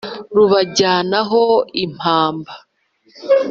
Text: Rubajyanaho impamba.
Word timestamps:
Rubajyanaho 0.35 1.43
impamba. 1.83 2.53